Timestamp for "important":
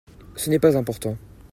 0.77-1.15